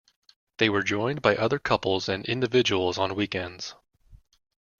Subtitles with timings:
[0.57, 3.75] They were joined by other couples and individuals on weekends.